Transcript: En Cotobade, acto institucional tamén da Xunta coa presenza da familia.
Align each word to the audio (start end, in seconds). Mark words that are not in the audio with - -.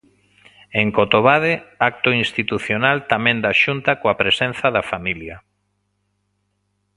En 0.81 0.87
Cotobade, 0.97 1.53
acto 1.89 2.09
institucional 2.23 2.97
tamén 3.11 3.37
da 3.45 3.51
Xunta 3.63 3.91
coa 4.01 4.17
presenza 4.21 4.67
da 4.75 4.83
familia. 4.91 5.35